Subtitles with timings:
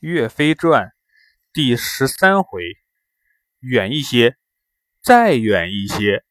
[0.00, 0.94] 岳飞传
[1.52, 2.62] 第十三回，
[3.58, 4.38] 远一些，
[5.02, 6.24] 再远一些。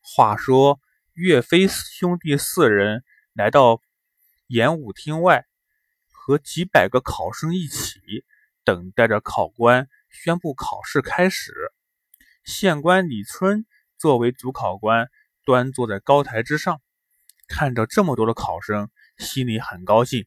[0.00, 0.80] 话说
[1.12, 3.80] 岳飞兄弟四人来到
[4.48, 5.46] 演武厅外，
[6.10, 8.00] 和几百个考生一起
[8.64, 11.54] 等待着考官宣布考试开始。
[12.42, 13.66] 县官李春
[13.98, 15.08] 作为主考官，
[15.44, 16.82] 端坐在高台之上，
[17.46, 20.26] 看着这么多的考生，心里很高兴，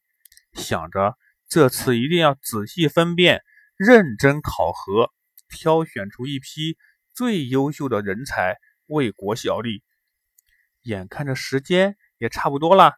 [0.54, 1.18] 想着。
[1.56, 3.42] 这次一定要仔细分辨，
[3.78, 5.14] 认真考核，
[5.48, 6.78] 挑选出一批
[7.14, 9.82] 最优秀的人才为国效力。
[10.82, 12.96] 眼看着时间也差不多了，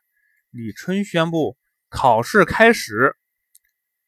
[0.49, 1.55] 李春宣布
[1.89, 3.15] 考试开始。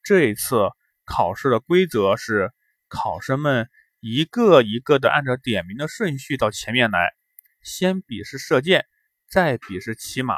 [0.02, 0.70] 这一次
[1.04, 2.50] 考试的规则是，
[2.88, 7.12] 考生们一个一个的按照点名的顺序到前面来，
[7.62, 8.84] 先比试射箭，
[9.28, 10.34] 再比试骑马。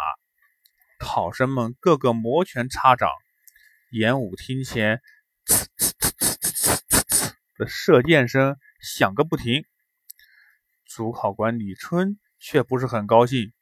[0.98, 3.08] 考生们个个摩拳擦掌。
[3.92, 5.02] 演武厅前，
[5.44, 9.66] 呲呲呲呲呲呲呲的射箭声响个不停。
[10.86, 13.52] 主考官李春却不是很高兴。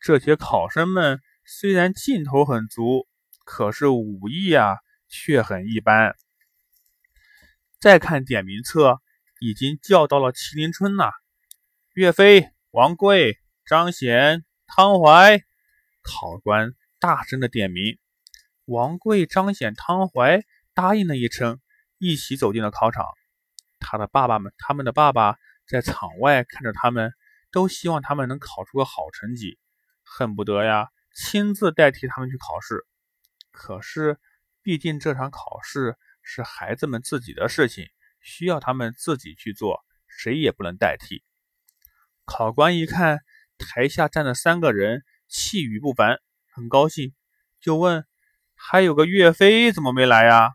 [0.00, 3.06] 这些考生们虽然劲头很足，
[3.44, 4.78] 可是武艺啊
[5.08, 6.16] 却很一般。
[7.78, 9.02] 再看点名册，
[9.40, 11.10] 已经叫到了麒麟春呐，
[11.92, 15.42] 岳飞、王贵、张显、汤怀。
[16.00, 17.98] 考官大声的点名。
[18.66, 21.60] 王贵、张显、汤怀答应了一声，
[21.98, 23.06] 一起走进了考场。
[23.78, 25.36] 他的爸爸们，他们的爸爸
[25.68, 27.12] 在场外看着他们，
[27.52, 29.58] 都希望他们能考出个好成绩，
[30.02, 32.84] 恨不得呀亲自代替他们去考试。
[33.52, 34.18] 可是，
[34.62, 37.86] 毕竟这场考试是孩子们自己的事情，
[38.20, 41.22] 需要他们自己去做，谁也不能代替。
[42.24, 43.20] 考官一看
[43.58, 46.18] 台下站了三个人，气宇不凡，
[46.50, 47.14] 很高兴，
[47.60, 48.04] 就问。
[48.56, 50.54] 还有个岳飞怎么没来呀？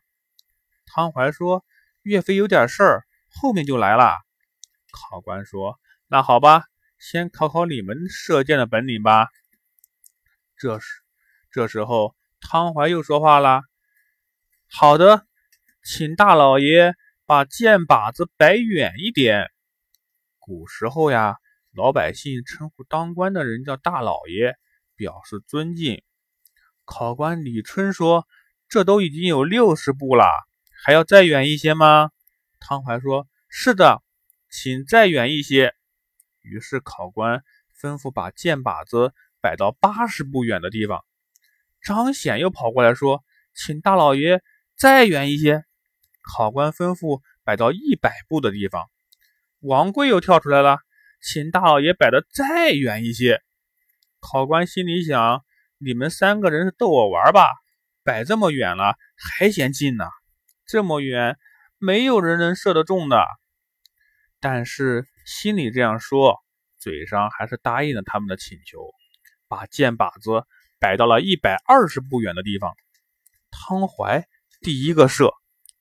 [0.85, 1.63] 汤怀说
[2.03, 4.17] ：“岳飞有点事儿，后面就来了。”
[4.91, 6.65] 考官说：“那好吧，
[6.99, 9.29] 先考考你们射箭的本领吧。”
[10.57, 11.01] 这时，
[11.49, 13.61] 这时候汤怀又说话了
[14.67, 15.25] ：“好的，
[15.83, 19.49] 请大老爷把箭靶子摆远一点。
[20.39, 21.37] 古时候呀，
[21.71, 24.57] 老百姓称呼当官的人叫大老爷，
[24.97, 26.03] 表示尊敬。”
[26.93, 28.27] 考官李春说
[28.67, 30.25] ：“这都已经有六十步了，
[30.83, 32.11] 还要再远一些吗？”
[32.59, 34.03] 汤怀说：“是的，
[34.49, 35.73] 请再远一些。”
[36.43, 37.43] 于是考官
[37.79, 41.05] 吩咐把箭靶子摆到八十步远的地方。
[41.81, 43.23] 张显又跑过来说
[43.55, 44.43] ：“请大老爷
[44.75, 45.63] 再远一些。”
[46.21, 48.89] 考官吩咐摆到一百步的地方。
[49.61, 50.79] 王贵又跳出来了
[51.23, 53.41] ：“请大老爷摆的再远一些。”
[54.19, 55.45] 考官心里想。
[55.83, 57.49] 你们三个人是逗我玩吧？
[58.03, 60.05] 摆这么远了还嫌近呢？
[60.67, 61.37] 这么远，
[61.79, 63.25] 没有人能射得中的。
[64.39, 66.39] 但是心里这样说，
[66.77, 68.91] 嘴上还是答应了他们的请求，
[69.47, 70.45] 把箭靶子
[70.79, 72.73] 摆到了一百二十步远的地方。
[73.49, 74.25] 汤怀
[74.61, 75.31] 第一个射，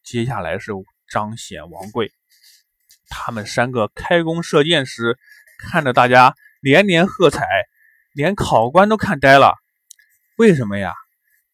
[0.02, 0.72] 接下来是
[1.10, 2.10] 张显、王贵，
[3.08, 5.18] 他们三个开弓射箭时，
[5.58, 7.46] 看着大家连连喝彩，
[8.12, 9.54] 连考官都看呆了。
[10.40, 10.94] 为什么呀？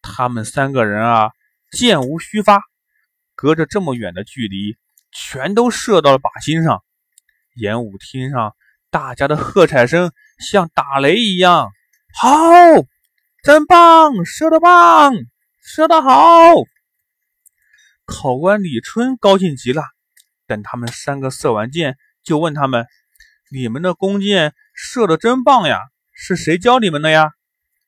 [0.00, 1.32] 他们三个人啊，
[1.72, 2.62] 箭无虚发，
[3.34, 4.76] 隔着这么远的距离，
[5.10, 6.84] 全都射到了靶心上。
[7.56, 8.54] 演武厅上，
[8.88, 11.72] 大家的喝彩声像打雷一样。
[12.14, 12.30] 好，
[13.42, 15.14] 真棒，射得棒，
[15.64, 16.54] 射得好！
[18.04, 19.82] 考官李春高兴极了。
[20.46, 22.86] 等他们三个射完箭，就问他们
[23.50, 25.80] ：“你们的弓箭射得真棒呀，
[26.12, 27.32] 是谁教你们的呀？”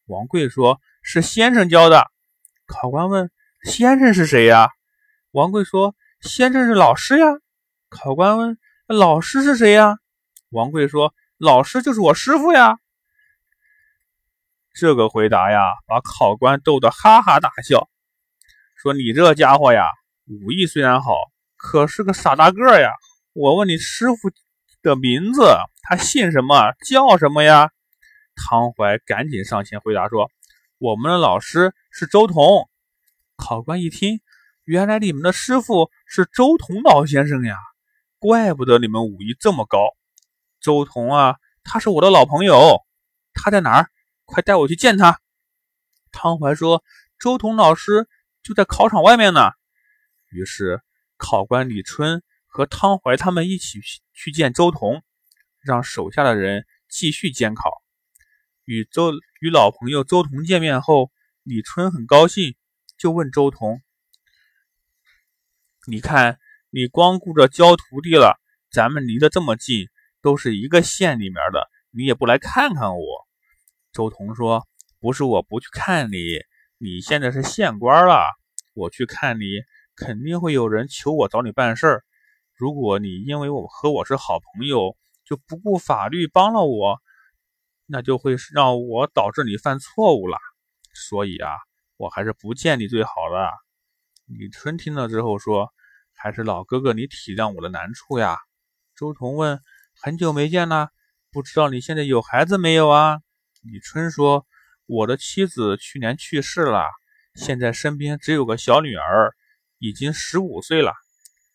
[0.09, 0.81] 王贵说。
[1.11, 2.11] 是先生教的。
[2.67, 3.31] 考官问
[3.65, 4.69] ：“先生是谁呀？”
[5.33, 7.25] 王贵说：“先生是老师呀。”
[7.89, 9.97] 考官问：“老师是谁呀？”
[10.51, 12.77] 王贵说：“老师就是我师傅呀。”
[14.79, 17.89] 这个回答呀，把考官逗得哈哈大笑，
[18.77, 19.87] 说：“你这家伙呀，
[20.27, 21.15] 武艺虽然好，
[21.57, 22.91] 可是个傻大个呀。
[23.33, 24.31] 我问你师傅
[24.83, 26.75] 的名字，他姓什么？
[26.87, 27.71] 叫什么呀？”
[28.39, 30.31] 汤怀赶紧上前回答说。
[30.81, 32.71] 我们的老师是周同。
[33.35, 34.21] 考官一听，
[34.63, 37.57] 原来你们的师傅是周同老先生呀，
[38.21, 39.81] 怪不得你们武艺这么高。
[40.61, 42.87] 周同啊，他是我的老朋友，
[43.35, 43.91] 他在哪儿？
[44.25, 45.21] 快带我去见他。
[46.13, 46.85] 汤怀说
[47.19, 48.09] ：“周同老师
[48.45, 49.51] 就在考场外面呢。”
[50.31, 50.81] 于是
[51.17, 53.81] 考官李春和汤怀他们一起
[54.13, 55.03] 去见周同，
[55.61, 57.83] 让手下的人继续监考。
[58.69, 61.11] 与周与老朋友周同见面后，
[61.43, 62.55] 李春很高兴，
[62.99, 63.81] 就问周同
[65.89, 66.39] ：“你看，
[66.69, 68.39] 你光顾着教徒弟了，
[68.71, 69.89] 咱们离得这么近，
[70.21, 73.27] 都是一个县里面的，你也不来看看我。”
[73.91, 74.69] 周彤说
[75.01, 76.19] ：“不是我不去看你，
[76.77, 78.37] 你现在是县官了，
[78.75, 79.45] 我去看你，
[79.97, 82.05] 肯定会有人求我找你办事儿。
[82.55, 84.95] 如果你因为我和我是好朋友，
[85.25, 87.01] 就不顾法律帮了我，
[87.89, 90.39] 那就会让我导致你犯错误了。
[90.95, 91.51] 所以啊，
[91.97, 93.51] 我还是不见你最好了。”
[94.27, 95.73] 李春听了之后说
[96.15, 98.37] ：“还是老哥哥你体谅我的难处呀。”
[98.95, 99.61] 周彤问
[99.99, 100.91] ：“很久没见了，
[101.33, 103.21] 不知道你现在有孩子没有啊？”
[103.63, 104.47] 李春说
[104.87, 106.85] ：“我的妻子去年去世了，
[107.35, 109.33] 现在身边只有个小女儿，
[109.79, 110.93] 已经十五岁了。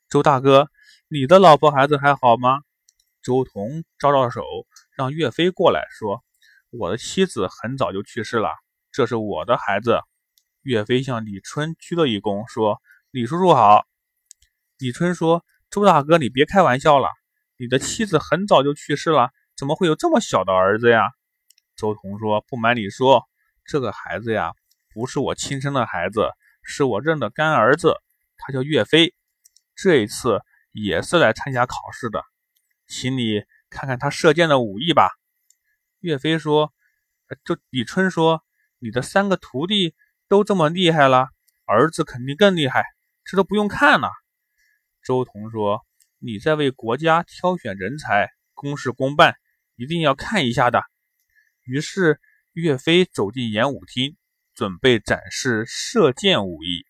[0.09, 0.69] 周大哥，
[1.07, 2.59] 你的老婆孩子还好吗？”
[3.21, 4.41] 周彤招招手，
[4.95, 6.23] 让岳飞过来说
[6.71, 8.49] ：“我的妻子很早就去世了，
[8.91, 10.01] 这是我的孩子。”
[10.61, 12.81] 岳飞向李春鞠了一躬，说
[13.11, 13.85] ：“李叔叔好。”
[14.77, 17.09] 李春说：“周大哥，你别开玩笑了，
[17.57, 21.11] 你的妻子很早就去世了，怎么会有这么小的儿子呀？”
[21.75, 23.23] 周彤说：“不瞒你说，
[23.65, 24.53] 这个孩子呀，
[24.93, 26.29] 不是我亲生的孩子，
[26.63, 27.95] 是我认的干儿子，
[28.37, 29.13] 他叫岳飞。
[29.75, 30.41] 这一次
[30.71, 32.23] 也是来参加考试的，
[32.87, 33.41] 请你
[33.73, 35.09] 看看他射箭的武艺吧。”
[35.99, 36.73] 岳飞说
[37.43, 38.43] ：“就李春说，
[38.79, 39.95] 你的三个徒弟
[40.27, 41.29] 都这么厉害了，
[41.65, 42.85] 儿子肯定更厉害，
[43.25, 44.11] 这都不用看了。”
[45.03, 45.81] 周彤说
[46.19, 49.35] ：“你在为国家挑选人才，公事公办，
[49.75, 50.83] 一定要看一下的。”
[51.65, 52.19] 于是，
[52.53, 54.15] 岳飞走进演武厅，
[54.53, 56.85] 准备展示射箭武艺。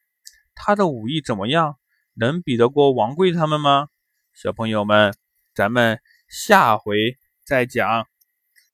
[0.55, 1.79] 他的武艺怎么样？
[2.15, 3.87] 能比得过王贵他们吗？
[4.33, 5.15] 小朋友们，
[5.55, 5.99] 咱们
[6.33, 7.15] 下回
[7.45, 8.12] 再讲。